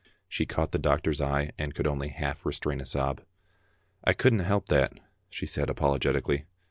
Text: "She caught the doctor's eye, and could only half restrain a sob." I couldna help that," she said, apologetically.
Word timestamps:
"She 0.27 0.47
caught 0.47 0.71
the 0.71 0.79
doctor's 0.79 1.21
eye, 1.21 1.51
and 1.59 1.75
could 1.75 1.85
only 1.85 2.07
half 2.09 2.43
restrain 2.43 2.81
a 2.81 2.87
sob." 2.87 3.21
I 4.03 4.13
couldna 4.13 4.43
help 4.45 4.65
that," 4.69 4.99
she 5.29 5.45
said, 5.45 5.69
apologetically. 5.69 6.45